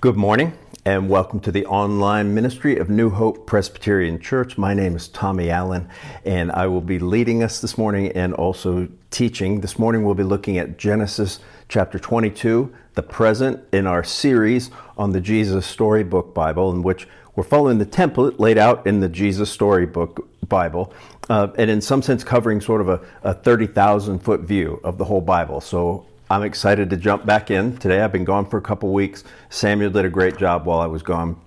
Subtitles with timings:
[0.00, 0.54] Good morning
[0.86, 4.56] and welcome to the online ministry of New Hope Presbyterian Church.
[4.56, 5.90] My name is Tommy Allen
[6.24, 9.60] and I will be leading us this morning and also teaching.
[9.60, 15.12] This morning we'll be looking at Genesis chapter 22, the present in our series on
[15.12, 17.06] the Jesus Storybook Bible, in which
[17.36, 20.94] we're following the template laid out in the Jesus Storybook Bible,
[21.28, 25.04] uh, and in some sense covering sort of a, a 30,000 foot view of the
[25.04, 25.60] whole Bible.
[25.60, 28.00] So I'm excited to jump back in today.
[28.00, 29.24] I've been gone for a couple weeks.
[29.48, 31.40] Samuel did a great job while I was gone.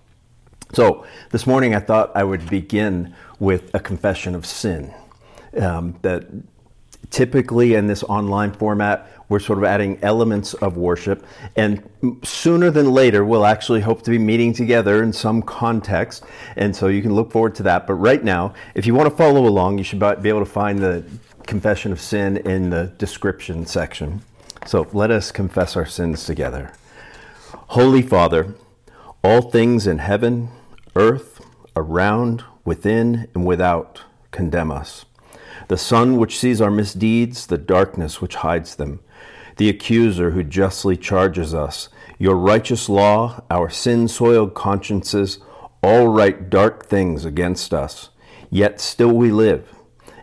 [0.74, 4.94] So this morning I thought I would begin with a confession of sin.
[5.58, 6.26] Um, that
[7.12, 11.26] typically in this online format, we're sort of adding elements of worship.
[11.56, 11.90] And
[12.24, 16.26] sooner than later, we'll actually hope to be meeting together in some context.
[16.58, 17.88] And so you can look forward to that.
[17.88, 20.80] But right now, if you want to follow along, you should be able to find
[20.80, 21.06] the
[21.48, 24.22] confession of sin in the description section.
[24.66, 26.74] So let us confess our sins together.
[27.70, 28.56] Holy Father,
[29.24, 30.50] all things in heaven,
[30.96, 31.42] earth,
[31.76, 35.06] around, within, and without condemn us.
[35.68, 39.00] The sun which sees our misdeeds, the darkness which hides them,
[39.58, 45.40] the accuser who justly charges us, your righteous law, our sin soiled consciences,
[45.82, 48.10] all write dark things against us.
[48.50, 49.74] Yet still we live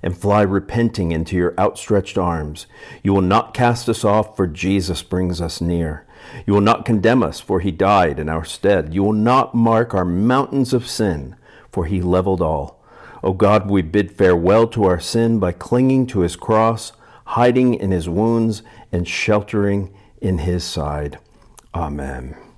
[0.03, 2.67] and fly repenting into your outstretched arms.
[3.03, 6.07] You will not cast us off, for Jesus brings us near.
[6.47, 8.95] You will not condemn us, for he died in our stead.
[8.95, 11.37] You will not mark our mountains of sin,
[11.71, 12.81] for he leveled all.
[13.23, 16.93] O God, we bid farewell to our sin by clinging to his cross,
[17.27, 21.19] hiding in his wounds, and sheltering in his side.
[21.75, 22.50] Amen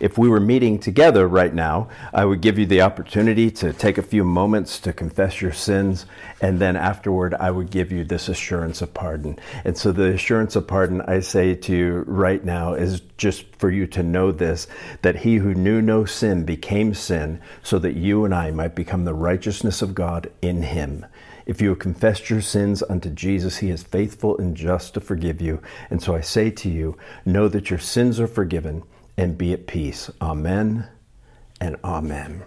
[0.00, 3.98] if we were meeting together right now, I would give you the opportunity to take
[3.98, 6.06] a few moments to confess your sins,
[6.40, 9.38] and then afterward, I would give you this assurance of pardon.
[9.64, 13.70] And so, the assurance of pardon I say to you right now is just for
[13.70, 14.66] you to know this
[15.02, 19.04] that he who knew no sin became sin, so that you and I might become
[19.04, 21.04] the righteousness of God in him.
[21.44, 25.42] If you have confessed your sins unto Jesus, he is faithful and just to forgive
[25.42, 25.60] you.
[25.90, 26.96] And so I say to you,
[27.26, 28.84] know that your sins are forgiven
[29.20, 30.10] and be at peace.
[30.22, 30.88] Amen
[31.60, 32.42] and amen.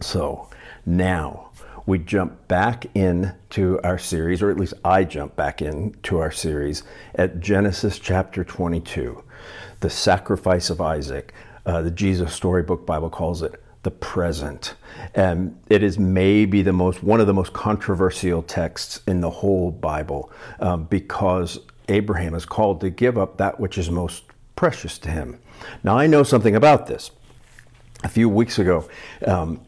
[0.00, 0.50] So
[0.84, 1.50] now
[1.86, 6.82] we jump back into our series, or at least I jump back into our series
[7.14, 9.22] at Genesis chapter 22,
[9.78, 11.32] the sacrifice of Isaac.
[11.64, 14.74] Uh, the Jesus Storybook Bible calls it the present.
[15.14, 19.70] And it is maybe the most one of the most controversial texts in the whole
[19.70, 24.24] Bible um, because Abraham is called to give up that which is most
[24.56, 25.38] precious to him.
[25.82, 27.10] Now, I know something about this.
[28.04, 28.88] A few weeks ago,
[29.26, 29.60] um,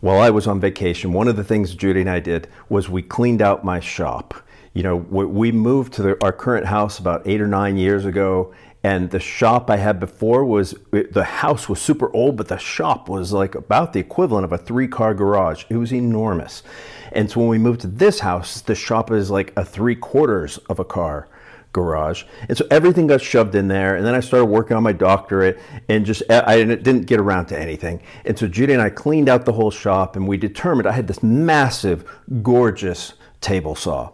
[0.00, 3.02] while I was on vacation, one of the things Judy and I did was we
[3.02, 4.34] cleaned out my shop.
[4.74, 8.52] You know, we moved to the, our current house about eight or nine years ago,
[8.82, 13.08] and the shop I had before was the house was super old, but the shop
[13.08, 15.64] was like about the equivalent of a three car garage.
[15.68, 16.64] It was enormous.
[17.12, 20.58] And so when we moved to this house, the shop is like a three quarters
[20.68, 21.28] of a car
[21.72, 22.24] garage.
[22.48, 23.96] And so everything got shoved in there.
[23.96, 27.58] And then I started working on my doctorate and just, I didn't get around to
[27.58, 28.02] anything.
[28.24, 31.08] And so Judy and I cleaned out the whole shop and we determined I had
[31.08, 32.08] this massive,
[32.42, 34.12] gorgeous table saw.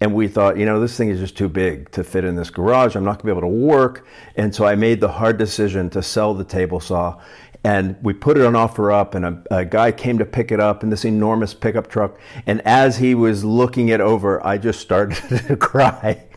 [0.00, 2.50] And we thought, you know, this thing is just too big to fit in this
[2.50, 2.94] garage.
[2.94, 4.06] I'm not going to be able to work.
[4.36, 7.20] And so I made the hard decision to sell the table saw.
[7.64, 10.60] And we put it on offer up, and a, a guy came to pick it
[10.60, 12.16] up in this enormous pickup truck.
[12.46, 15.16] And as he was looking it over, I just started
[15.48, 16.27] to cry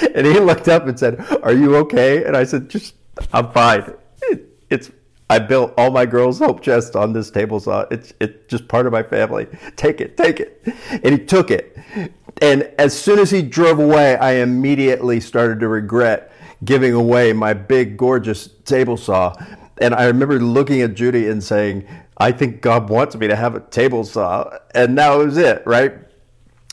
[0.14, 2.94] and he looked up and said, "Are you okay?" And I said, "Just,
[3.32, 3.94] I'm fine.
[4.22, 4.90] It, it's
[5.30, 7.86] I built all my girls' hope chest on this table saw.
[7.90, 9.46] It's it's just part of my family.
[9.76, 11.76] Take it, take it." And he took it.
[12.42, 16.32] And as soon as he drove away, I immediately started to regret
[16.64, 19.34] giving away my big, gorgeous table saw.
[19.78, 23.54] And I remember looking at Judy and saying, "I think God wants me to have
[23.54, 25.94] a table saw." And that was it, right?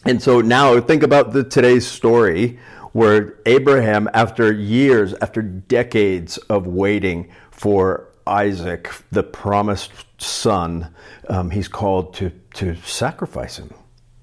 [0.05, 2.57] And so now think about the today's story
[2.91, 10.93] where Abraham, after years, after decades of waiting for Isaac, the promised son,
[11.29, 13.73] um, he's called to, to sacrifice him,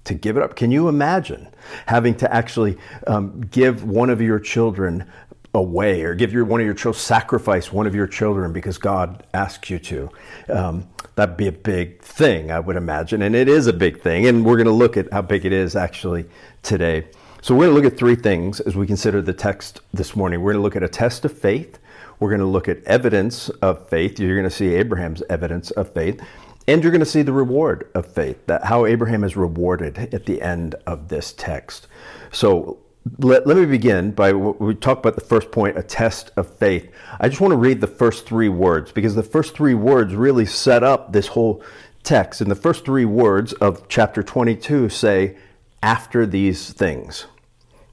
[0.05, 0.57] to give it up.
[0.57, 1.49] Can you imagine
[1.87, 5.11] having to actually um, give one of your children
[5.55, 9.27] away or give your, one of your children, sacrifice one of your children because God
[9.35, 10.11] asks you to?
[10.49, 13.23] Um, that'd be a big thing, I would imagine.
[13.23, 14.27] And it is a big thing.
[14.27, 16.27] And we're going to look at how big it is actually
[16.63, 17.07] today.
[17.41, 20.43] So we're going to look at three things as we consider the text this morning.
[20.43, 21.79] We're going to look at a test of faith.
[22.19, 24.19] We're going to look at evidence of faith.
[24.19, 26.21] You're going to see Abraham's evidence of faith.
[26.67, 30.27] And you're going to see the reward of faith, that how Abraham is rewarded at
[30.27, 31.87] the end of this text.
[32.33, 32.79] So
[33.19, 36.93] let, let me begin by we talk about the first point, a test of faith.
[37.21, 40.45] I just want to read the first three words because the first three words really
[40.45, 41.63] set up this whole
[42.03, 42.41] text.
[42.41, 45.37] And the first three words of chapter 22 say,
[45.83, 47.27] after these things.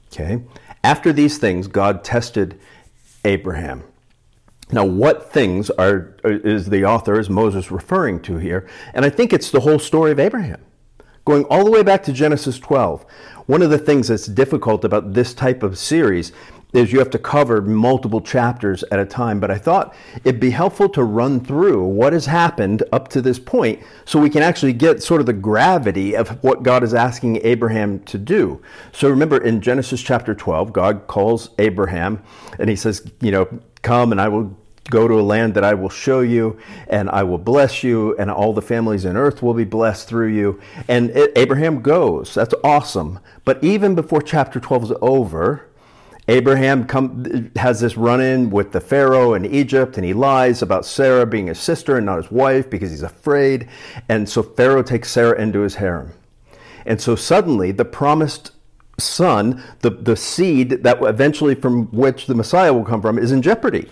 [0.08, 0.42] Okay?
[0.82, 2.58] After these things, God tested
[3.24, 3.84] Abraham.
[4.72, 8.68] Now, what things are is the author, is Moses referring to here?
[8.94, 10.60] And I think it's the whole story of Abraham.
[11.24, 13.04] Going all the way back to Genesis 12.
[13.46, 16.32] One of the things that's difficult about this type of series
[16.72, 19.40] is you have to cover multiple chapters at a time.
[19.40, 23.38] But I thought it'd be helpful to run through what has happened up to this
[23.38, 27.40] point so we can actually get sort of the gravity of what God is asking
[27.44, 28.60] Abraham to do.
[28.92, 32.22] So remember in Genesis chapter 12, God calls Abraham
[32.58, 33.48] and he says, you know,
[33.82, 34.56] come and I will
[34.90, 38.30] go to a land that I will show you, and I will bless you, and
[38.30, 40.60] all the families in earth will be blessed through you.
[40.86, 42.34] And Abraham goes.
[42.34, 43.18] That's awesome.
[43.44, 45.66] But even before chapter 12 is over,
[46.28, 50.84] Abraham come, has this run in with the Pharaoh in Egypt, and he lies about
[50.84, 53.68] Sarah being his sister and not his wife because he's afraid.
[54.08, 56.12] And so Pharaoh takes Sarah into his harem.
[56.84, 58.52] And so suddenly the promised
[58.98, 63.42] son, the, the seed that eventually from which the Messiah will come from, is in
[63.42, 63.88] jeopardy.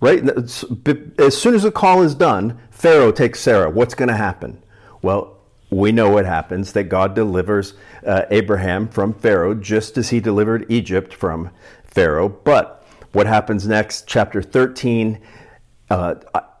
[0.00, 0.22] Right?
[0.28, 3.70] As soon as the call is done, Pharaoh takes Sarah.
[3.70, 4.62] What's going to happen?
[5.00, 5.35] Well,
[5.70, 7.74] we know what happens that God delivers
[8.06, 11.50] uh, Abraham from Pharaoh just as he delivered Egypt from
[11.84, 12.28] Pharaoh.
[12.28, 14.06] But what happens next?
[14.06, 15.20] Chapter 13
[15.88, 16.14] uh,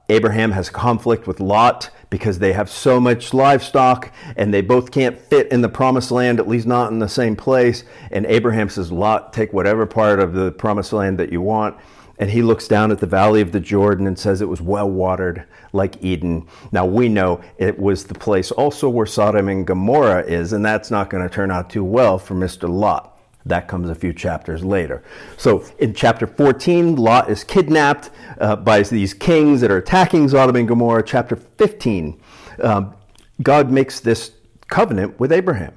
[0.08, 5.18] Abraham has conflict with Lot because they have so much livestock and they both can't
[5.18, 7.82] fit in the promised land, at least not in the same place.
[8.12, 11.76] And Abraham says, Lot, take whatever part of the promised land that you want.
[12.18, 14.90] And he looks down at the valley of the Jordan and says it was well
[14.90, 16.46] watered like Eden.
[16.72, 20.90] Now we know it was the place also where Sodom and Gomorrah is, and that's
[20.90, 22.68] not going to turn out too well for Mr.
[22.68, 23.12] Lot.
[23.44, 25.04] That comes a few chapters later.
[25.36, 28.10] So in chapter 14, Lot is kidnapped
[28.40, 31.04] uh, by these kings that are attacking Sodom and Gomorrah.
[31.04, 32.20] Chapter 15,
[32.62, 32.94] um,
[33.42, 34.32] God makes this
[34.68, 35.72] covenant with Abraham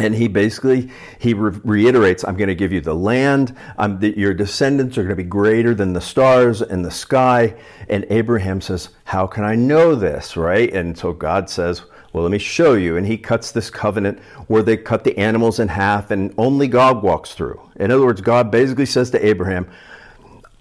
[0.00, 3.56] and he basically he re- reiterates i'm going to give you the land.
[3.78, 7.54] The, your descendants are going to be greater than the stars in the sky.
[7.88, 10.36] And abraham says how can i know this?
[10.36, 10.72] Right?
[10.72, 11.82] And so god says
[12.12, 12.96] well let me show you.
[12.96, 14.18] And he cuts this covenant
[14.48, 17.60] where they cut the animals in half and only god walks through.
[17.76, 19.68] In other words god basically says to abraham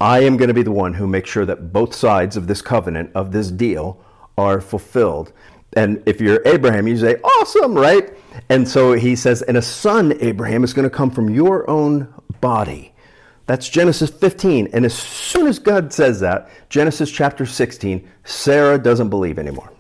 [0.01, 2.62] i am going to be the one who makes sure that both sides of this
[2.62, 4.03] covenant of this deal
[4.38, 5.33] are fulfilled
[5.74, 8.16] and if you're abraham you say awesome right
[8.48, 12.13] and so he says, and a son, Abraham, is going to come from your own
[12.39, 12.94] body.
[13.48, 14.69] That's Genesis 15.
[14.74, 19.71] And as soon as God says that, Genesis chapter 16, Sarah doesn't believe anymore.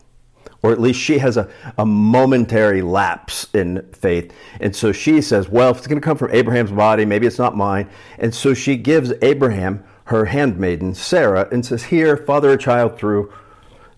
[0.61, 4.33] Or at least she has a, a momentary lapse in faith.
[4.59, 7.37] And so she says, Well, if it's going to come from Abraham's body, maybe it's
[7.37, 7.89] not mine.
[8.17, 13.31] And so she gives Abraham her handmaiden, Sarah, and says, Here, father a child through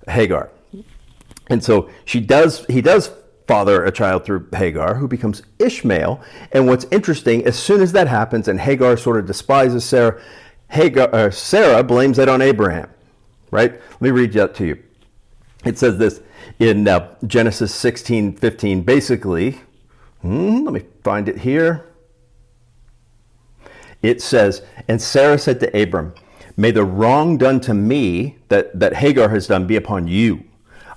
[0.08, 0.52] Hagar.
[1.52, 3.12] And so she does, he does
[3.46, 6.22] father a child through Hagar, who becomes Ishmael.
[6.54, 10.22] And what's interesting, as soon as that happens, and Hagar sort of despises Sarah,
[10.70, 12.90] Hagar, uh, Sarah blames that on Abraham.
[13.52, 13.74] Right?
[13.74, 14.82] Let me read that to you.
[15.66, 16.22] It says this
[16.58, 18.84] in uh, Genesis 16 15.
[18.84, 19.60] Basically,
[20.22, 21.86] hmm, let me find it here.
[24.02, 26.14] It says, And Sarah said to Abram,
[26.56, 30.46] May the wrong done to me that, that Hagar has done be upon you.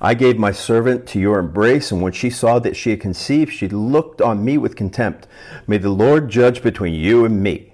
[0.04, 3.50] I gave my servant to your embrace, and when she saw that she had conceived,
[3.54, 5.26] she looked on me with contempt.
[5.66, 7.72] May the Lord judge between you and me.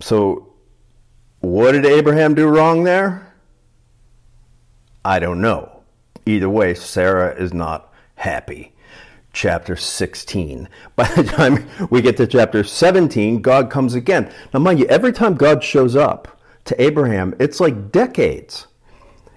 [0.00, 0.52] So,
[1.40, 3.34] what did Abraham do wrong there?
[5.06, 5.84] I don't know.
[6.26, 8.74] Either way, Sarah is not happy.
[9.32, 10.68] Chapter 16.
[10.96, 14.30] By the time we get to chapter 17, God comes again.
[14.52, 18.66] Now, mind you, every time God shows up to Abraham, it's like decades.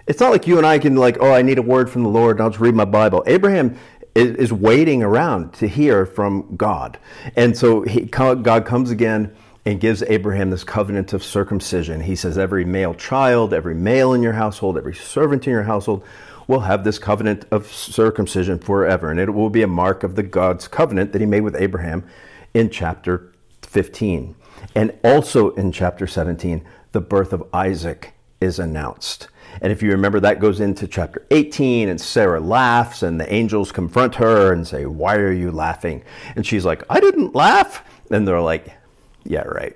[0.07, 2.09] It's not like you and I can like, oh, I need a word from the
[2.09, 3.23] Lord, and I'll just read my Bible.
[3.27, 3.77] Abraham
[4.15, 6.97] is, is waiting around to hear from God,
[7.35, 9.35] and so he, God comes again
[9.65, 11.99] and gives Abraham this covenant of circumcision.
[11.99, 16.05] He says, every male child, every male in your household, every servant in your household
[16.47, 20.23] will have this covenant of circumcision forever, and it will be a mark of the
[20.23, 22.05] God's covenant that He made with Abraham
[22.53, 23.33] in chapter
[23.63, 24.35] 15.
[24.73, 29.27] And also in chapter 17, the birth of Isaac is announced.
[29.61, 33.71] And if you remember, that goes into chapter 18, and Sarah laughs, and the angels
[33.71, 36.03] confront her and say, Why are you laughing?
[36.35, 37.83] And she's like, I didn't laugh.
[38.11, 38.71] And they're like,
[39.23, 39.75] Yeah, right.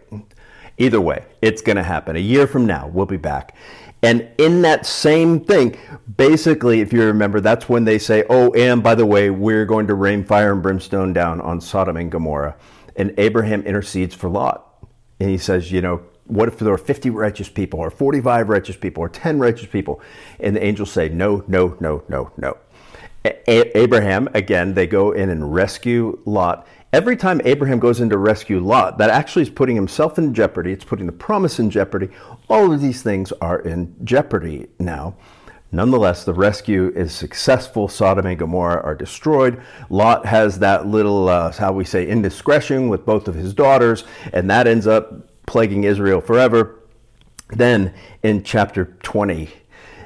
[0.78, 2.16] Either way, it's going to happen.
[2.16, 3.56] A year from now, we'll be back.
[4.04, 5.78] And in that same thing,
[6.18, 9.86] basically, if you remember, that's when they say, oh, and by the way, we're going
[9.88, 12.56] to rain fire and brimstone down on Sodom and Gomorrah.
[12.96, 14.68] And Abraham intercedes for Lot.
[15.20, 16.02] And he says, you know,
[16.32, 20.02] what if there are 50 righteous people or 45 righteous people or 10 righteous people?
[20.40, 22.58] And the angels say, no, no, no, no, no.
[23.26, 26.66] A- Abraham, again, they go in and rescue Lot.
[26.94, 30.72] Every time Abraham goes in to rescue Lot, that actually is putting himself in jeopardy.
[30.72, 32.10] It's putting the promise in jeopardy.
[32.50, 35.16] All of these things are in jeopardy now.
[35.74, 37.88] Nonetheless, the rescue is successful.
[37.88, 39.62] Sodom and Gomorrah are destroyed.
[39.90, 44.50] Lot has that little, uh, how we say, indiscretion with both of his daughters, and
[44.50, 46.80] that ends up plaguing Israel forever.
[47.50, 47.94] Then
[48.24, 49.50] in chapter 20,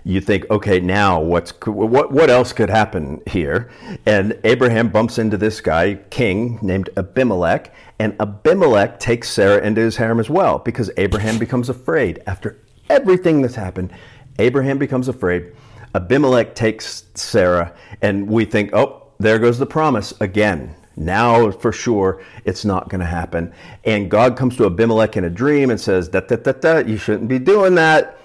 [0.04, 3.70] you think, okay, now what's what what else could happen here?
[4.08, 9.96] And Abraham bumps into this guy, king named Abimelech, and Abimelech takes Sarah into his
[9.96, 12.60] harem as well because Abraham becomes afraid after
[12.90, 13.94] everything that's happened.
[14.40, 15.54] Abraham becomes afraid.
[15.94, 17.72] Abimelech takes Sarah,
[18.02, 20.76] and we think, oh, there goes the promise again.
[20.98, 23.54] Now, for sure, it's not going to happen.
[23.84, 26.98] And God comes to Abimelech in a dream and says, da, da, da, da, you
[26.98, 28.18] shouldn't be doing that.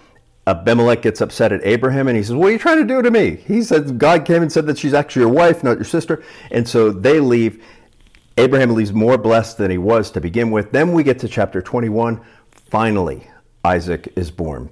[0.46, 3.10] Abimelech gets upset at Abraham and he says, What are you trying to do to
[3.10, 3.36] me?
[3.36, 6.22] He says, God came and said that she's actually your wife, not your sister.
[6.50, 7.64] And so they leave.
[8.36, 10.72] Abraham leaves more blessed than he was to begin with.
[10.72, 12.20] Then we get to chapter 21.
[12.70, 13.28] Finally,
[13.64, 14.70] Isaac is born.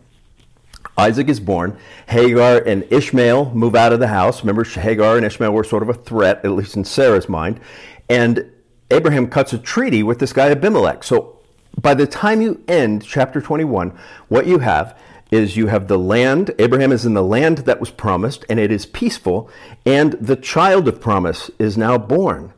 [0.99, 1.79] Isaac is born.
[2.09, 4.43] Hagar and Ishmael move out of the house.
[4.43, 7.61] Remember, Hagar and Ishmael were sort of a threat, at least in Sarah's mind.
[8.09, 8.51] And
[8.91, 11.05] Abraham cuts a treaty with this guy Abimelech.
[11.05, 11.39] So
[11.81, 13.97] by the time you end chapter 21,
[14.29, 14.99] what you have
[15.31, 18.73] is you have the land, Abraham is in the land that was promised, and it
[18.73, 19.51] is peaceful,
[19.85, 22.53] and the child of promise is now born.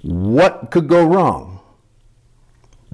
[0.00, 1.51] What could go wrong?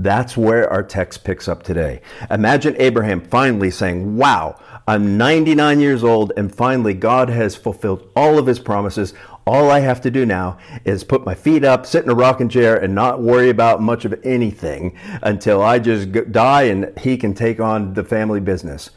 [0.01, 2.03] That's where our text picks up today.
[2.31, 8.39] Imagine Abraham finally saying, Wow, I'm 99 years old, and finally God has fulfilled all
[8.39, 9.13] of his promises.
[9.45, 12.49] All I have to do now is put my feet up, sit in a rocking
[12.49, 17.35] chair, and not worry about much of anything until I just die and he can
[17.35, 18.91] take on the family business.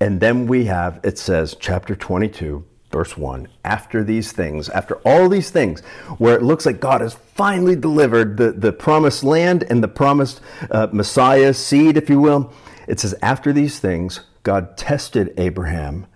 [0.00, 5.28] And then we have, it says, chapter 22, verse 1 after these things after all
[5.28, 5.80] these things
[6.18, 10.40] where it looks like god has finally delivered the, the promised land and the promised
[10.70, 12.52] uh, messiah seed if you will
[12.86, 16.06] it says after these things god tested abraham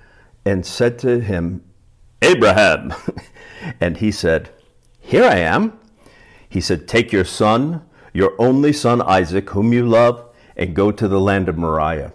[0.44, 1.64] and said to him
[2.22, 2.92] abraham
[3.80, 4.50] And he said,
[5.00, 5.78] Here I am.
[6.48, 10.24] He said, Take your son, your only son Isaac, whom you love,
[10.56, 12.12] and go to the land of Moriah,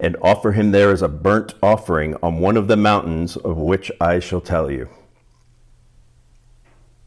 [0.00, 3.90] and offer him there as a burnt offering on one of the mountains of which
[4.00, 4.88] I shall tell you.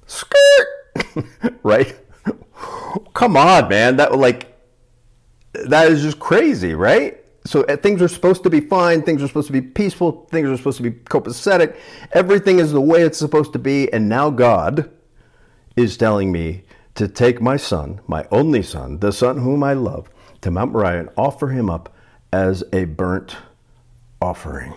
[0.05, 0.67] Skirt!
[1.63, 1.95] right?
[3.13, 3.97] Come on, man.
[3.97, 4.55] That like
[5.53, 7.25] that is just crazy, right?
[7.45, 10.49] so uh, things are supposed to be fine, things are supposed to be peaceful, things
[10.49, 11.77] are supposed to be copacetic.
[12.11, 14.89] Everything is the way it's supposed to be, and now God
[15.75, 16.63] is telling me
[16.95, 20.09] to take my son, my only son, the son whom I love,
[20.41, 21.94] to Mount Moriah and offer him up
[22.31, 23.37] as a burnt
[24.21, 24.73] offering.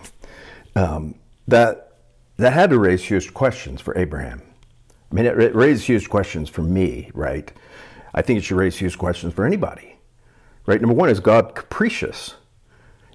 [0.75, 1.15] Um,
[1.47, 1.97] that
[2.37, 4.41] that had to raise huge questions for Abraham.
[5.11, 7.51] I mean, it, it raised huge questions for me, right?
[8.13, 9.97] I think it should raise huge questions for anybody,
[10.65, 10.79] right?
[10.79, 12.35] Number one, is God capricious?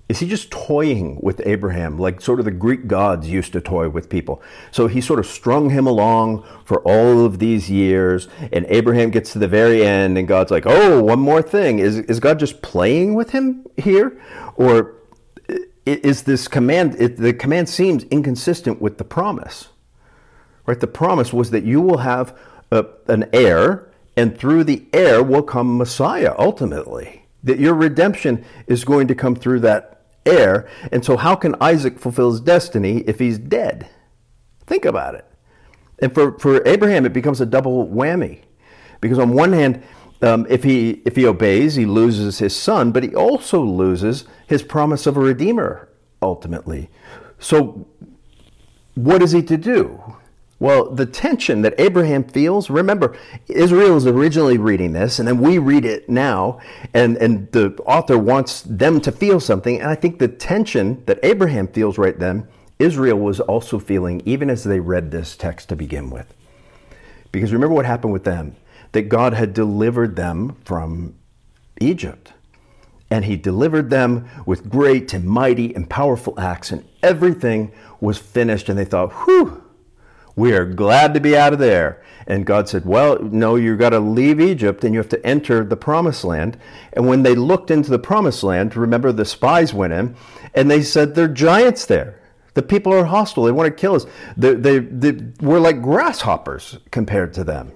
[0.06, 3.88] Is he just toying with Abraham like sort of the Greek gods used to toy
[3.88, 4.42] with people?
[4.70, 9.32] So he sort of strung him along for all of these years, and Abraham gets
[9.32, 11.78] to the very end, and God's like, oh, one more thing.
[11.78, 14.20] Is, is God just playing with him here?
[14.56, 14.96] Or
[15.86, 19.68] is this command, the command seems inconsistent with the promise?
[20.66, 20.80] Right?
[20.80, 22.38] The promise was that you will have
[22.70, 28.84] a, an heir, and through the heir will come Messiah ultimately that your redemption is
[28.84, 29.93] going to come through that
[30.26, 30.68] heir.
[30.92, 33.88] And so, how can Isaac fulfill his destiny if he's dead?
[34.66, 35.24] Think about it.
[35.98, 38.40] And for, for Abraham, it becomes a double whammy.
[39.00, 39.82] Because on one hand,
[40.22, 44.62] um, if, he, if he obeys, he loses his son, but he also loses his
[44.62, 45.88] promise of a redeemer
[46.22, 46.88] ultimately.
[47.38, 47.86] So,
[48.94, 50.02] what is he to do?
[50.64, 53.14] Well, the tension that Abraham feels, remember,
[53.48, 56.58] Israel is originally reading this, and then we read it now,
[56.94, 59.78] and, and the author wants them to feel something.
[59.78, 64.48] And I think the tension that Abraham feels right then, Israel was also feeling even
[64.48, 66.32] as they read this text to begin with.
[67.30, 68.56] Because remember what happened with them
[68.92, 71.14] that God had delivered them from
[71.78, 72.32] Egypt.
[73.10, 78.70] And he delivered them with great and mighty and powerful acts, and everything was finished.
[78.70, 79.60] And they thought, whew,
[80.36, 82.02] We are glad to be out of there.
[82.26, 85.62] And God said, Well, no, you've got to leave Egypt and you have to enter
[85.62, 86.56] the promised land.
[86.92, 90.16] And when they looked into the promised land, remember the spies went in
[90.54, 92.18] and they said, There are giants there.
[92.54, 93.44] The people are hostile.
[93.44, 94.06] They want to kill us.
[94.36, 97.72] They, they, they, we're like grasshoppers compared to them.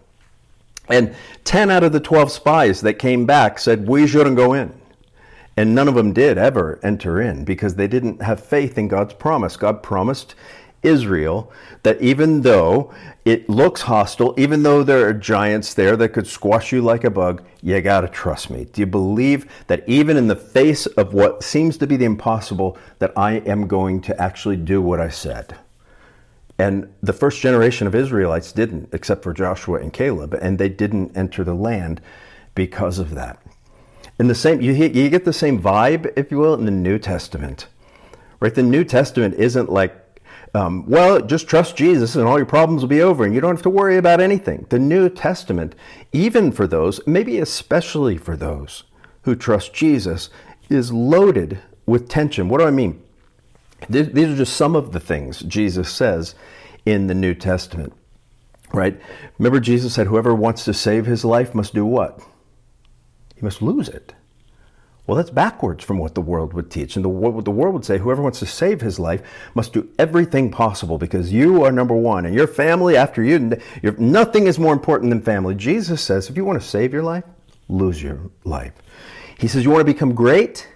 [0.88, 4.72] And 10 out of the 12 spies that came back said, We shouldn't go in.
[5.56, 9.14] And none of them did ever enter in because they didn't have faith in God's
[9.14, 9.56] promise.
[9.56, 10.36] God promised
[10.82, 12.92] Israel that even though
[13.24, 17.10] it looks hostile, even though there are giants there that could squash you like a
[17.10, 18.64] bug, you got to trust me.
[18.66, 22.78] Do you believe that even in the face of what seems to be the impossible,
[23.00, 25.56] that I am going to actually do what I said?
[26.58, 31.16] And the first generation of Israelites didn't, except for Joshua and Caleb, and they didn't
[31.16, 32.00] enter the land
[32.54, 33.40] because of that.
[34.18, 36.98] In the same, you, you get the same vibe, if you will, in the New
[36.98, 37.68] Testament,
[38.40, 38.52] right?
[38.52, 40.07] The New Testament isn't like
[40.54, 43.54] um, well, just trust Jesus and all your problems will be over and you don't
[43.54, 44.66] have to worry about anything.
[44.70, 45.74] The New Testament,
[46.12, 48.84] even for those, maybe especially for those
[49.22, 50.30] who trust Jesus,
[50.68, 52.48] is loaded with tension.
[52.48, 53.02] What do I mean?
[53.88, 56.34] These are just some of the things Jesus says
[56.84, 57.92] in the New Testament,
[58.72, 59.00] right?
[59.38, 62.20] Remember, Jesus said, Whoever wants to save his life must do what?
[63.36, 64.14] He must lose it.
[65.08, 66.94] Well, that's backwards from what the world would teach.
[66.96, 69.22] And the, what the world would say, whoever wants to save his life
[69.54, 73.58] must do everything possible because you are number one and your family after you,
[73.96, 75.54] nothing is more important than family.
[75.54, 77.24] Jesus says, if you want to save your life,
[77.70, 78.74] lose your life.
[79.38, 80.68] He says, you want to become great?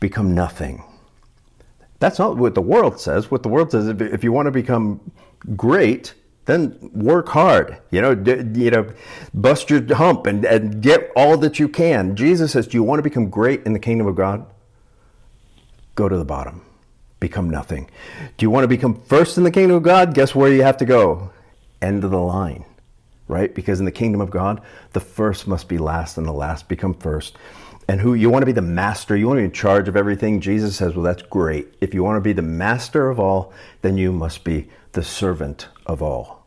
[0.00, 0.82] Become nothing.
[1.98, 3.30] That's not what the world says.
[3.30, 5.12] What the world says, if you want to become
[5.56, 6.14] great,
[6.48, 7.76] then work hard.
[7.90, 8.90] You know, d- you know,
[9.34, 12.16] bust your hump and, and get all that you can.
[12.16, 14.46] Jesus says, "Do you want to become great in the kingdom of God?
[15.94, 16.62] Go to the bottom,
[17.20, 17.90] become nothing.
[18.38, 20.14] Do you want to become first in the kingdom of God?
[20.14, 21.30] Guess where you have to go?
[21.82, 22.64] End of the line."
[23.28, 23.54] Right?
[23.54, 24.62] Because in the kingdom of God,
[24.94, 27.36] the first must be last and the last become first.
[27.86, 29.96] And who you want to be the master, you want to be in charge of
[29.96, 30.40] everything.
[30.40, 31.74] Jesus says, Well, that's great.
[31.82, 33.52] If you want to be the master of all,
[33.82, 36.37] then you must be the servant of all.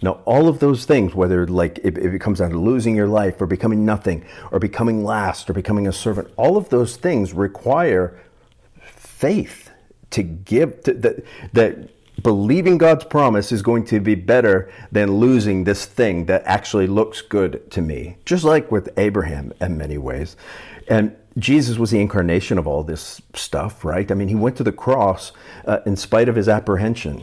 [0.00, 3.08] Now, all of those things, whether like if, if, it comes down to losing your
[3.08, 7.32] life or becoming nothing or becoming last or becoming a servant, all of those things
[7.32, 8.20] require
[8.80, 9.70] faith
[10.10, 11.90] to give to, that that
[12.22, 17.20] believing God's promise is going to be better than losing this thing that actually looks
[17.20, 18.16] good to me.
[18.24, 20.36] Just like with Abraham in many ways.
[20.88, 24.10] And Jesus was the incarnation of all this stuff, right?
[24.10, 25.32] I mean, he went to the cross
[25.66, 27.22] uh, in spite of his apprehension.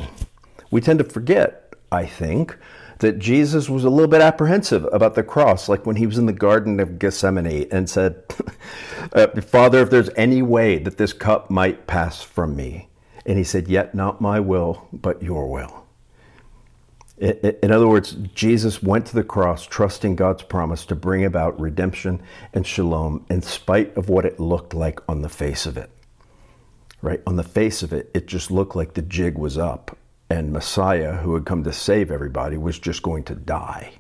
[0.72, 2.58] We tend to forget I think,
[3.00, 6.26] that Jesus was a little bit apprehensive about the cross, like when he was in
[6.26, 8.24] the Garden of Gethsemane and said,
[9.14, 12.88] uh, Father, if there's any way that this cup might pass from me.
[13.26, 15.84] And he said, Yet not my will, but your will.
[17.18, 22.22] In other words, Jesus went to the cross trusting God's promise to bring about redemption
[22.54, 25.90] and shalom in spite of what it looked like on the face of it.
[27.02, 27.22] Right?
[27.26, 29.98] On the face of it, it just looked like the jig was up
[30.30, 33.94] and Messiah, who had come to save everybody, was just going to die.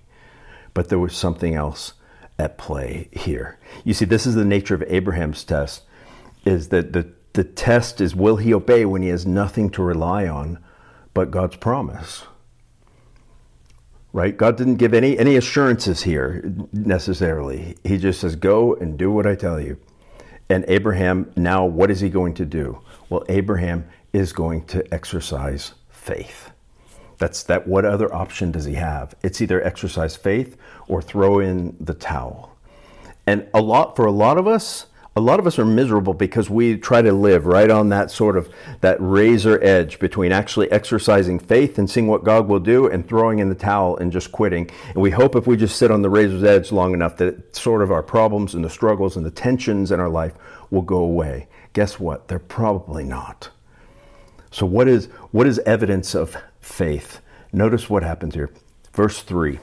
[0.73, 1.93] But there was something else
[2.37, 3.59] at play here.
[3.83, 5.83] You see, this is the nature of Abraham's test,
[6.43, 10.27] is that the, the test is will he obey when he has nothing to rely
[10.27, 10.59] on
[11.13, 12.23] but God's promise?
[14.11, 14.35] Right?
[14.35, 17.77] God didn't give any, any assurances here necessarily.
[17.83, 19.77] He just says, go and do what I tell you.
[20.49, 22.81] And Abraham, now what is he going to do?
[23.09, 25.73] Well, Abraham is going to exercise
[26.05, 26.51] faith.
[27.17, 27.67] That's that.
[27.67, 29.15] What other option does he have?
[29.23, 32.55] It's either exercise faith or throw in the towel.
[33.25, 36.49] And a lot for a lot of us, a lot of us are miserable because
[36.49, 41.39] we try to live right on that sort of that razor edge between actually exercising
[41.39, 44.69] faith and seeing what God will do and throwing in the towel and just quitting.
[44.89, 47.81] And we hope if we just sit on the razor's edge long enough that sort
[47.81, 50.33] of our problems and the struggles and the tensions in our life
[50.69, 51.47] will go away.
[51.71, 52.27] Guess what?
[52.27, 53.49] They're probably not.
[54.55, 57.19] So, what is, what is evidence of faith?
[57.51, 58.51] Notice what happens here.
[58.93, 59.59] Verse 3.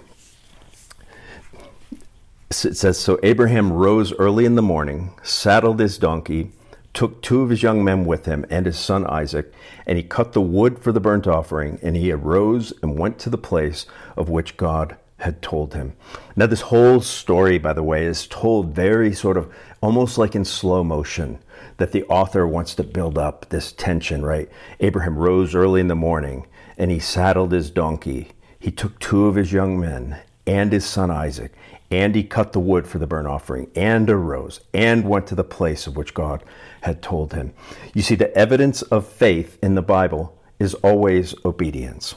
[2.51, 6.51] It says, So Abraham rose early in the morning, saddled his donkey,
[6.93, 9.51] took two of his young men with him and his son Isaac,
[9.87, 13.31] and he cut the wood for the burnt offering, and he arose and went to
[13.31, 15.95] the place of which God had told him.
[16.37, 19.51] Now, this whole story, by the way, is told very sort of
[19.81, 21.39] almost like in slow motion
[21.79, 24.49] that the author wants to build up this tension, right?
[24.81, 26.47] Abraham rose early in the morning
[26.79, 28.29] and he saddled his donkey.
[28.59, 31.53] He took two of his young men and his son Isaac,
[31.91, 35.45] and he cut the wood for the burnt offering, and arose, and went to the
[35.45, 36.43] place of which God
[36.81, 37.53] had told him.
[37.95, 42.15] You see, the evidence of faith in the Bible is always obedience.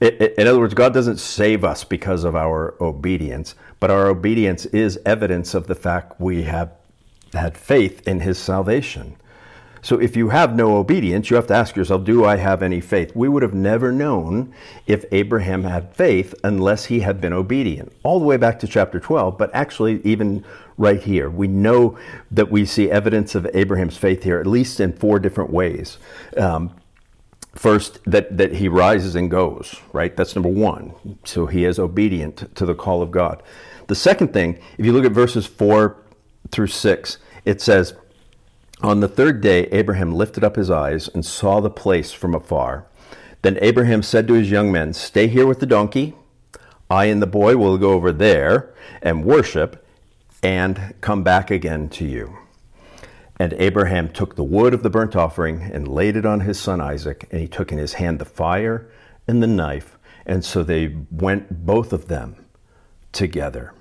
[0.00, 4.98] In other words, God doesn't save us because of our obedience, but our obedience is
[5.06, 6.72] evidence of the fact we have
[7.32, 9.16] had faith in his salvation.
[9.84, 12.80] So if you have no obedience, you have to ask yourself, do I have any
[12.80, 13.16] faith?
[13.16, 14.54] We would have never known
[14.86, 17.92] if Abraham had faith unless he had been obedient.
[18.04, 20.44] All the way back to chapter 12, but actually, even
[20.78, 21.98] right here, we know
[22.30, 25.98] that we see evidence of Abraham's faith here, at least in four different ways.
[26.36, 26.72] Um,
[27.56, 30.16] first, that, that he rises and goes, right?
[30.16, 30.94] That's number one.
[31.24, 33.42] So he is obedient to the call of God.
[33.88, 36.01] The second thing, if you look at verses four
[36.52, 37.94] through six, it says,
[38.82, 42.84] on the third day, Abraham lifted up his eyes and saw the place from afar.
[43.42, 46.14] Then Abraham said to his young men, Stay here with the donkey.
[46.90, 49.86] I and the boy will go over there and worship
[50.42, 52.36] and come back again to you.
[53.38, 56.80] And Abraham took the wood of the burnt offering and laid it on his son
[56.80, 58.90] Isaac, and he took in his hand the fire
[59.28, 62.44] and the knife, and so they went both of them
[63.12, 63.72] together.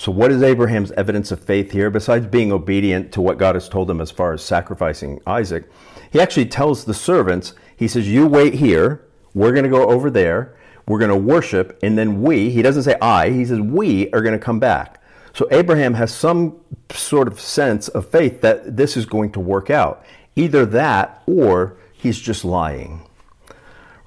[0.00, 1.90] So, what is Abraham's evidence of faith here?
[1.90, 5.70] Besides being obedient to what God has told him as far as sacrificing Isaac,
[6.10, 9.06] he actually tells the servants, he says, You wait here.
[9.34, 10.56] We're going to go over there.
[10.88, 11.78] We're going to worship.
[11.82, 15.02] And then we, he doesn't say I, he says, we are going to come back.
[15.34, 16.58] So, Abraham has some
[16.88, 20.02] sort of sense of faith that this is going to work out.
[20.34, 23.06] Either that or he's just lying.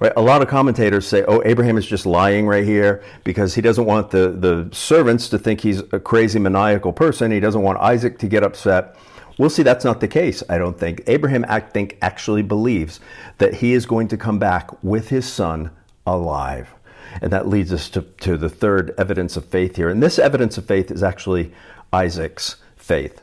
[0.04, 0.12] Right?
[0.18, 3.86] A lot of commentators say, oh, Abraham is just lying right here because he doesn't
[3.86, 7.30] want the, the servants to think he's a crazy maniacal person.
[7.30, 8.96] He doesn't want Isaac to get upset.
[9.38, 11.04] We'll see that's not the case, I don't think.
[11.06, 13.00] Abraham, I think, actually believes
[13.38, 15.70] that he is going to come back with his son
[16.06, 16.74] alive.
[17.22, 19.88] And that leads us to, to the third evidence of faith here.
[19.88, 21.50] And this evidence of faith is actually
[21.94, 23.22] Isaac's faith.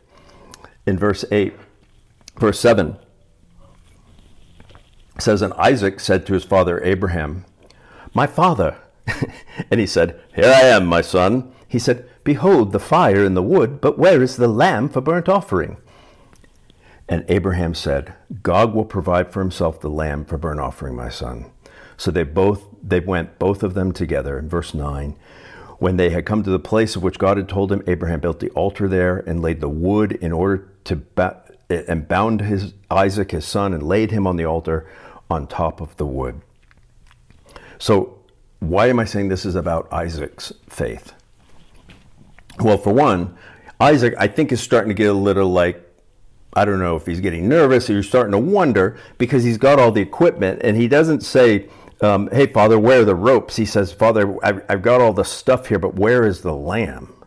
[0.87, 1.53] In verse 8,
[2.37, 2.97] verse 7,
[5.21, 7.45] says, And Isaac said to his father Abraham,
[8.13, 8.77] My father.
[9.71, 11.51] and he said, Here I am, my son.
[11.67, 15.27] He said, Behold the fire and the wood, but where is the lamb for burnt
[15.27, 15.77] offering?
[17.09, 21.51] And Abraham said, God will provide for himself the lamb for burnt offering, my son.
[21.97, 24.39] So they both they went both of them together.
[24.39, 25.15] In verse 9,
[25.77, 28.39] when they had come to the place of which God had told him, Abraham built
[28.39, 33.31] the altar there and laid the wood in order to ba- and bound his Isaac
[33.31, 34.87] his son and laid him on the altar
[35.31, 36.41] on top of the wood.
[37.79, 38.19] So,
[38.59, 41.13] why am I saying this is about Isaac's faith?
[42.59, 43.35] Well, for one,
[43.79, 45.83] Isaac, I think, is starting to get a little like,
[46.53, 49.79] I don't know if he's getting nervous or you're starting to wonder because he's got
[49.79, 51.69] all the equipment and he doesn't say,
[52.01, 53.55] um, Hey, Father, where are the ropes?
[53.55, 57.25] He says, Father, I've, I've got all the stuff here, but where is the lamb?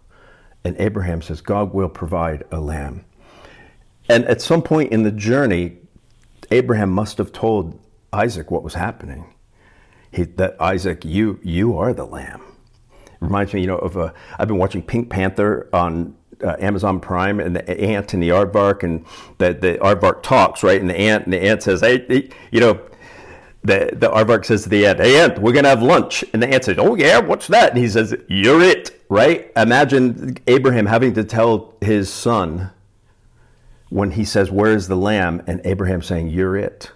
[0.62, 3.05] And Abraham says, God will provide a lamb.
[4.09, 5.79] And at some point in the journey,
[6.51, 7.81] Abraham must have told
[8.14, 9.35] Isaac what was happening.
[10.12, 12.40] He, that Isaac, you you are the lamb.
[13.07, 14.14] It reminds me, you know, of a.
[14.38, 18.85] I've been watching Pink Panther on uh, Amazon Prime, and the ant and the aardvark,
[18.85, 19.05] and
[19.38, 20.81] the the aardvark talks, right?
[20.81, 22.81] And the ant and the ant says, "Hey, hey you know."
[23.66, 26.22] The, the aardvark says to the ant, Hey, ant, we're going to have lunch.
[26.35, 27.70] And the ant says, Oh, yeah, what's that?
[27.70, 29.50] And he says, You're it, right?
[29.57, 32.72] Imagine Abraham having to tell his son
[33.88, 35.42] when he says, Where is the lamb?
[35.46, 36.92] And Abraham saying, You're it.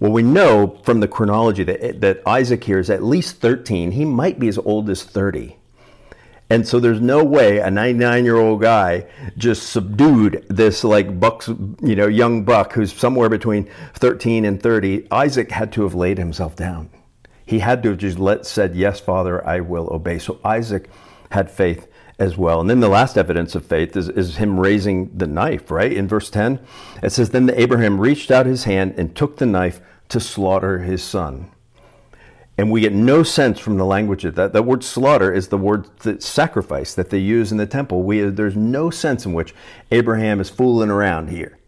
[0.00, 3.92] Well, we know from the chronology that, that Isaac here is at least 13.
[3.92, 5.56] He might be as old as 30.
[6.48, 11.48] And so there's no way a 99 year old guy just subdued this like bucks,
[11.48, 15.06] you know, young buck who's somewhere between 13 and 30.
[15.12, 16.90] Isaac had to have laid himself down.
[17.46, 20.88] He had to have just let said, "Yes, Father, I will obey." So Isaac
[21.30, 21.88] had faith
[22.20, 22.60] as well.
[22.60, 25.92] And then the last evidence of faith is, is him raising the knife, right?
[25.92, 26.60] In verse 10,
[27.02, 31.02] it says, Then Abraham reached out his hand and took the knife to slaughter his
[31.02, 31.50] son.
[32.58, 34.52] And we get no sense from the language of that.
[34.52, 38.02] That word slaughter is the word that sacrifice that they use in the temple.
[38.02, 39.54] We, there's no sense in which
[39.90, 41.58] Abraham is fooling around here.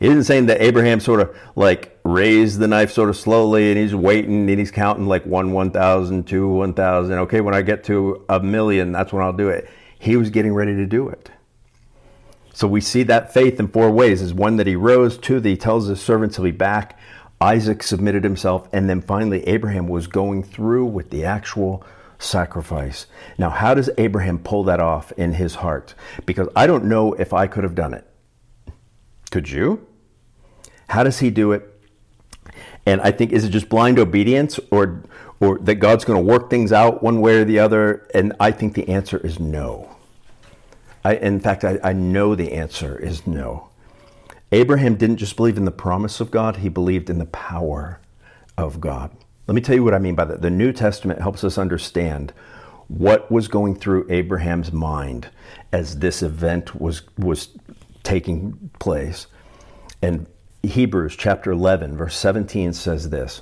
[0.00, 3.78] It isn't saying that Abraham sort of like raised the knife sort of slowly and
[3.78, 7.20] he's waiting and he's counting like one, one thousand, two, one thousand.
[7.20, 9.70] Okay, when I get to a million, that's when I'll do it.
[9.96, 11.30] He was getting ready to do it.
[12.52, 14.20] So we see that faith in four ways.
[14.20, 16.98] Is one that he rose, two that he tells his servants he'll be back,
[17.42, 21.84] Isaac submitted himself, and then finally Abraham was going through with the actual
[22.20, 23.06] sacrifice.
[23.36, 25.96] Now, how does Abraham pull that off in his heart?
[26.24, 28.06] Because I don't know if I could have done it.
[29.32, 29.84] Could you?
[30.88, 31.68] How does he do it?
[32.86, 35.02] And I think is it just blind obedience or
[35.40, 38.06] or that God's going to work things out one way or the other?
[38.14, 39.96] And I think the answer is no.
[41.04, 43.71] I, in fact, I, I know the answer is no.
[44.52, 48.00] Abraham didn't just believe in the promise of God, he believed in the power
[48.58, 49.10] of God.
[49.46, 50.42] Let me tell you what I mean by that.
[50.42, 52.34] The New Testament helps us understand
[52.88, 55.30] what was going through Abraham's mind
[55.72, 57.48] as this event was was
[58.02, 59.26] taking place.
[60.02, 60.26] And
[60.62, 63.40] Hebrews chapter 11 verse 17 says this,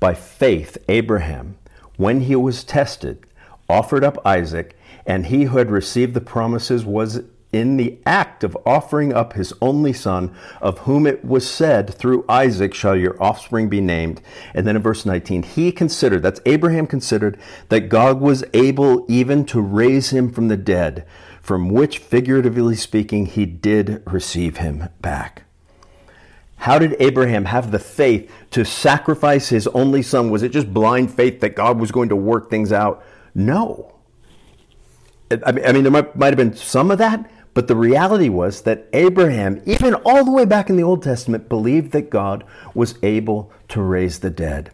[0.00, 1.56] by faith Abraham
[1.96, 3.24] when he was tested
[3.68, 8.56] offered up Isaac and he who had received the promises was in the act of
[8.66, 13.68] offering up his only son, of whom it was said, Through Isaac shall your offspring
[13.68, 14.20] be named.
[14.54, 17.38] And then in verse 19, he considered, that's Abraham considered,
[17.70, 21.06] that God was able even to raise him from the dead,
[21.40, 25.44] from which, figuratively speaking, he did receive him back.
[26.56, 30.28] How did Abraham have the faith to sacrifice his only son?
[30.28, 33.02] Was it just blind faith that God was going to work things out?
[33.34, 33.94] No.
[35.46, 38.86] I mean, there might, might have been some of that, but the reality was that
[38.92, 43.52] Abraham, even all the way back in the Old Testament, believed that God was able
[43.68, 44.70] to raise the dead.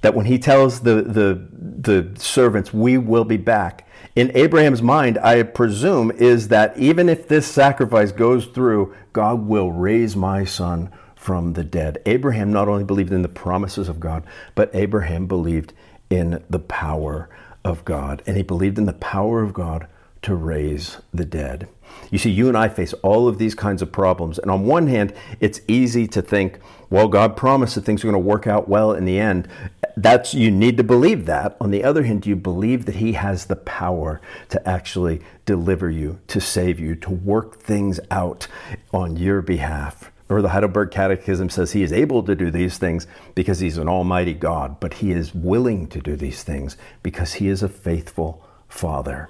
[0.00, 5.18] That when he tells the, the, the servants, we will be back, in Abraham's mind,
[5.18, 10.92] I presume, is that even if this sacrifice goes through, God will raise my son
[11.16, 12.00] from the dead.
[12.06, 15.72] Abraham not only believed in the promises of God, but Abraham believed
[16.10, 17.28] in the power
[17.64, 18.22] of God.
[18.26, 19.88] And he believed in the power of God
[20.24, 21.68] to raise the dead.
[22.10, 24.38] You see, you and I face all of these kinds of problems.
[24.38, 26.58] And on one hand, it's easy to think,
[26.90, 29.48] well, God promised that things are going to work out well in the end.
[29.96, 31.56] That's you need to believe that.
[31.60, 36.20] On the other hand, you believe that He has the power to actually deliver you,
[36.28, 38.46] to save you, to work things out
[38.92, 40.10] on your behalf?
[40.28, 43.88] Or the Heidelberg Catechism says he is able to do these things because he's an
[43.88, 48.42] almighty God, but he is willing to do these things because he is a faithful
[48.66, 49.28] Father.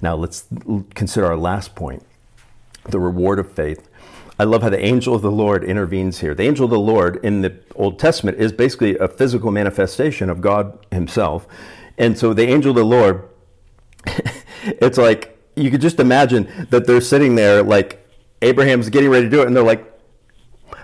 [0.00, 0.46] Now let's
[0.94, 2.04] consider our last point
[2.84, 3.88] the reward of faith.
[4.38, 6.34] I love how the angel of the Lord intervenes here.
[6.34, 10.40] The angel of the Lord in the Old Testament is basically a physical manifestation of
[10.40, 11.46] God Himself.
[11.96, 13.28] And so the angel of the Lord,
[14.64, 18.06] it's like you could just imagine that they're sitting there, like
[18.42, 19.90] Abraham's getting ready to do it, and they're like,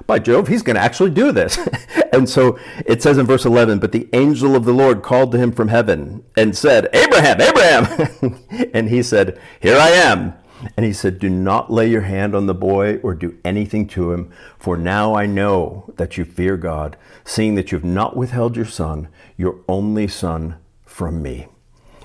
[0.06, 1.58] by Jove, he's going to actually do this.
[2.12, 5.38] and so it says in verse 11, but the angel of the Lord called to
[5.38, 8.38] him from heaven and said, Abraham, Abraham.
[8.74, 10.34] and he said, Here I am.
[10.76, 14.12] And he said, Do not lay your hand on the boy or do anything to
[14.12, 18.56] him, for now I know that you fear God, seeing that you have not withheld
[18.56, 21.48] your son, your only son, from me.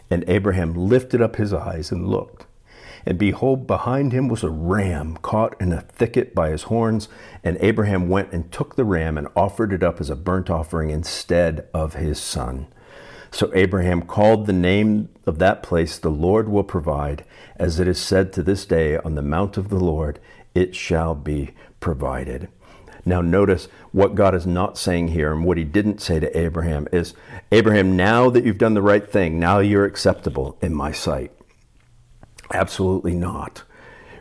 [0.10, 2.47] And Abraham lifted up his eyes and looked
[3.08, 7.08] and behold, behind him was a ram caught in a thicket by his horns.
[7.42, 10.90] And Abraham went and took the ram and offered it up as a burnt offering
[10.90, 12.68] instead of his son.
[13.32, 17.24] So Abraham called the name of that place, The Lord will provide,
[17.56, 20.20] as it is said to this day, On the mount of the Lord
[20.54, 22.50] it shall be provided.
[23.06, 26.90] Now, notice what God is not saying here, and what he didn't say to Abraham
[26.92, 27.14] is
[27.54, 31.32] Abraham, now that you've done the right thing, now you're acceptable in my sight.
[32.54, 33.64] Absolutely not.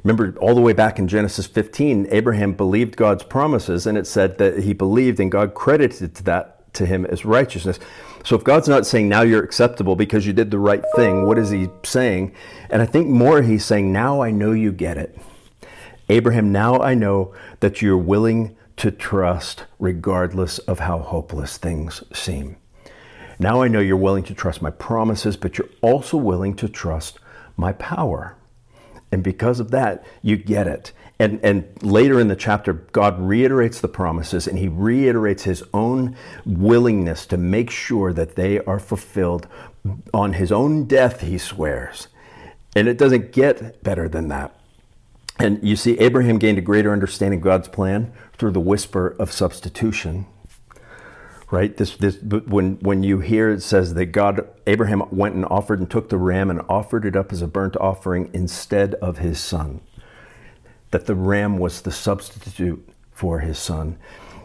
[0.03, 4.39] Remember, all the way back in Genesis 15, Abraham believed God's promises, and it said
[4.39, 7.81] that he believed and God credited that to him as righteousness.
[8.25, 11.39] So if God's not saying now you're acceptable because you did the right thing, what
[11.39, 12.35] is he saying?
[12.71, 15.19] And I think more he's saying, now I know you get it.
[16.09, 22.57] Abraham, now I know that you're willing to trust regardless of how hopeless things seem.
[23.39, 27.19] Now I know you're willing to trust my promises, but you're also willing to trust
[27.57, 28.37] my power.
[29.13, 30.93] And because of that, you get it.
[31.19, 36.17] And, and later in the chapter, God reiterates the promises and he reiterates his own
[36.45, 39.49] willingness to make sure that they are fulfilled.
[40.13, 42.09] On his own death, he swears.
[42.75, 44.55] And it doesn't get better than that.
[45.39, 49.33] And you see, Abraham gained a greater understanding of God's plan through the whisper of
[49.33, 50.27] substitution
[51.51, 51.77] right?
[51.77, 55.91] This, this, when, when you hear it says that God, Abraham went and offered and
[55.91, 59.81] took the ram and offered it up as a burnt offering instead of his son,
[60.91, 63.99] that the ram was the substitute for his son.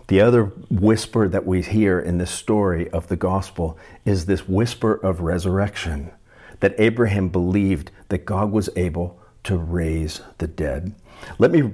[0.07, 4.95] The other whisper that we hear in this story of the gospel is this whisper
[4.95, 6.11] of resurrection,
[6.59, 10.93] that Abraham believed that God was able to raise the dead.
[11.39, 11.71] Let me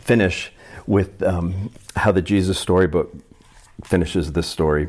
[0.00, 0.52] finish
[0.86, 3.12] with um, how the Jesus Storybook
[3.84, 4.88] finishes this story.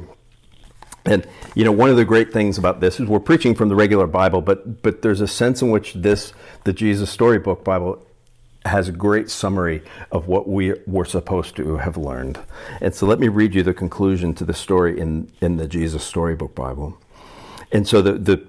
[1.06, 1.26] And
[1.56, 4.08] you know, one of the great things about this is we're preaching from the regular
[4.08, 6.34] Bible, but but there's a sense in which this,
[6.66, 8.06] the Jesus Storybook Bible,
[8.66, 12.40] has a great summary of what we were supposed to have learned.
[12.82, 16.04] And so let me read you the conclusion to the story in, in the Jesus
[16.04, 16.98] Storybook Bible.
[17.72, 18.48] And so the, the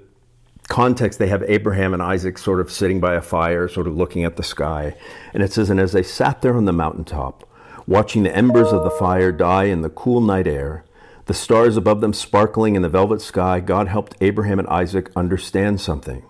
[0.68, 4.24] context, they have Abraham and Isaac sort of sitting by a fire, sort of looking
[4.24, 4.96] at the sky.
[5.32, 7.48] And it says, And as they sat there on the mountaintop,
[7.86, 10.84] watching the embers of the fire die in the cool night air,
[11.26, 15.80] the stars above them sparkling in the velvet sky, God helped Abraham and Isaac understand
[15.80, 16.24] something.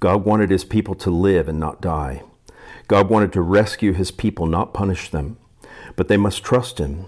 [0.00, 2.22] God wanted his people to live and not die.
[2.88, 5.38] God wanted to rescue his people, not punish them.
[5.94, 7.04] But they must trust him.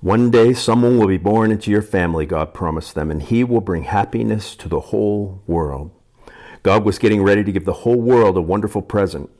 [0.00, 3.60] One day someone will be born into your family, God promised them, and he will
[3.60, 5.90] bring happiness to the whole world.
[6.62, 9.30] God was getting ready to give the whole world a wonderful present.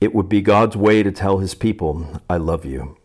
[0.00, 2.96] It would be God's way to tell his people, I love you.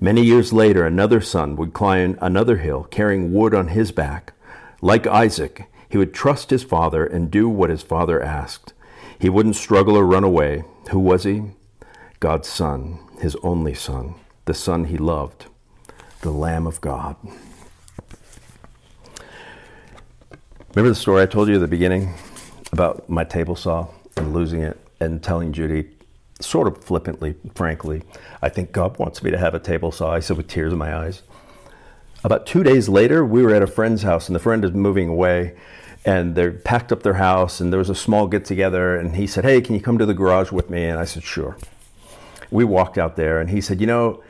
[0.00, 4.32] Many years later, another son would climb another hill carrying wood on his back.
[4.80, 8.72] Like Isaac, he would trust his father and do what his father asked.
[9.18, 10.62] He wouldn't struggle or run away.
[10.90, 11.42] Who was he?
[12.20, 14.14] God's son, his only son,
[14.44, 15.46] the son he loved,
[16.20, 17.16] the Lamb of God.
[20.74, 22.14] Remember the story I told you at the beginning
[22.72, 25.90] about my table saw and losing it and telling Judy,
[26.40, 28.02] sort of flippantly, frankly,
[28.42, 30.12] I think God wants me to have a table saw.
[30.12, 31.22] I said with tears in my eyes.
[32.22, 35.08] About two days later, we were at a friend's house, and the friend is moving
[35.08, 35.56] away,
[36.04, 39.26] and they packed up their house, and there was a small get together, and he
[39.26, 41.56] said, "Hey, can you come to the garage with me?" And I said, "Sure."
[42.50, 44.22] We walked out there, and he said, "You know,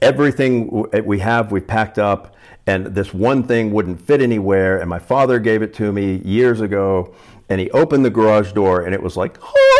[0.00, 2.34] everything eh, we have, we packed up."
[2.66, 6.60] And this one thing wouldn't fit anywhere, and my father gave it to me years
[6.60, 7.14] ago.
[7.48, 9.75] And he opened the garage door, and it was like, oh!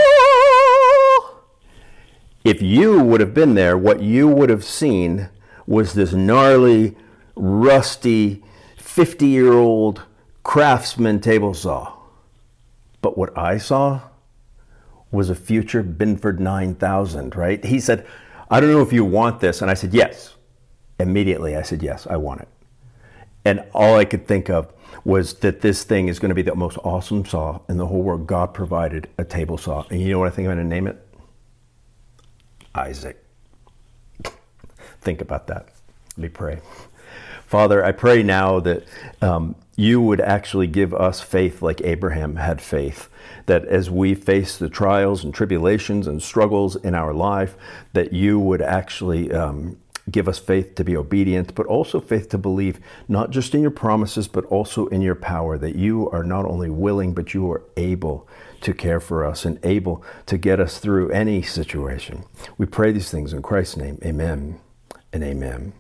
[2.46, 5.28] If you would have been there, what you would have seen
[5.66, 6.94] was this gnarly,
[7.35, 8.44] rusty,
[8.76, 10.02] 50 year old
[10.44, 11.92] craftsman table saw.
[13.02, 14.02] But what I saw
[15.11, 17.64] was a future Binford 9000, right?
[17.64, 18.06] He said,
[18.48, 19.61] I don't know if you want this.
[19.61, 20.37] And I said, yes.
[21.00, 22.48] Immediately, I said, yes, I want it.
[23.44, 24.72] And all I could think of
[25.04, 28.02] was that this thing is going to be the most awesome saw in the whole
[28.02, 28.28] world.
[28.28, 29.85] God provided a table saw.
[29.90, 31.05] And you know what I think I'm going to name it?
[32.76, 33.22] Isaac.
[35.00, 35.68] think about that.
[36.16, 36.60] Let me pray.
[37.46, 38.84] Father, I pray now that
[39.22, 43.08] um, you would actually give us faith like Abraham had faith.
[43.46, 47.56] That as we face the trials and tribulations and struggles in our life,
[47.92, 49.76] that you would actually um,
[50.10, 53.70] give us faith to be obedient, but also faith to believe not just in your
[53.70, 57.62] promises, but also in your power, that you are not only willing, but you are
[57.76, 58.28] able
[58.60, 62.24] to care for us and able to get us through any situation.
[62.58, 63.98] We pray these things in Christ's name.
[64.04, 64.60] Amen
[65.12, 65.72] and amen.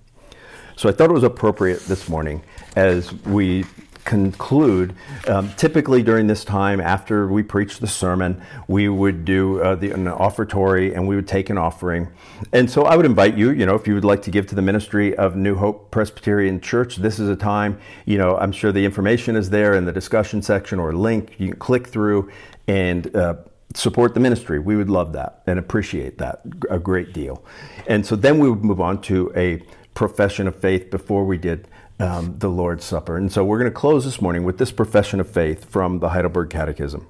[0.76, 2.42] So I thought it was appropriate this morning
[2.74, 3.64] as we
[4.06, 4.94] conclude.
[5.26, 9.90] Um, typically, during this time, after we preach the sermon, we would do uh, the,
[9.90, 12.08] an offertory and we would take an offering.
[12.52, 14.54] And so I would invite you, you know, if you would like to give to
[14.54, 18.72] the ministry of New Hope Presbyterian Church, this is a time, you know, I'm sure
[18.72, 21.34] the information is there in the discussion section or link.
[21.38, 22.30] You can click through
[22.66, 23.36] and uh,
[23.74, 24.58] support the ministry.
[24.58, 27.44] We would love that and appreciate that a great deal.
[27.86, 29.62] And so then we would move on to a
[29.94, 33.16] profession of faith before we did um, the Lord's Supper.
[33.16, 36.10] And so we're going to close this morning with this profession of faith from the
[36.10, 37.06] Heidelberg Catechism.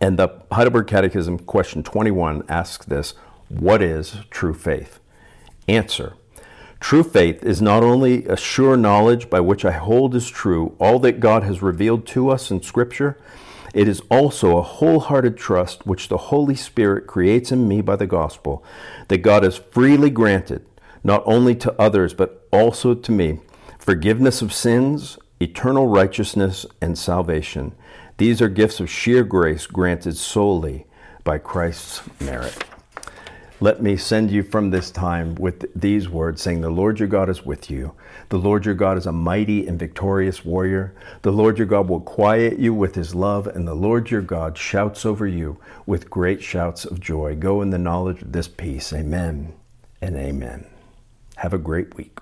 [0.00, 3.14] And the Heidelberg Catechism, question 21, asks this
[3.48, 5.00] What is true faith?
[5.66, 6.14] Answer
[6.80, 10.98] True faith is not only a sure knowledge by which I hold as true all
[11.00, 13.18] that God has revealed to us in Scripture,
[13.74, 18.06] it is also a wholehearted trust which the Holy Spirit creates in me by the
[18.06, 18.64] gospel,
[19.08, 20.64] that God has freely granted
[21.02, 23.40] not only to others, but also to me,
[23.78, 27.74] forgiveness of sins, eternal righteousness, and salvation.
[28.18, 30.86] These are gifts of sheer grace granted solely
[31.24, 32.69] by Christ's merit.
[33.62, 37.28] Let me send you from this time with these words saying, The Lord your God
[37.28, 37.92] is with you.
[38.30, 40.94] The Lord your God is a mighty and victorious warrior.
[41.20, 44.56] The Lord your God will quiet you with his love, and the Lord your God
[44.56, 47.36] shouts over you with great shouts of joy.
[47.36, 48.94] Go in the knowledge of this peace.
[48.94, 49.52] Amen
[50.00, 50.64] and amen.
[51.36, 52.18] Have a great week.